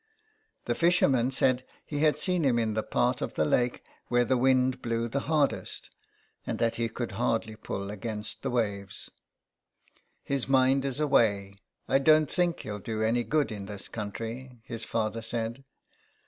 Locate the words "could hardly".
6.89-7.55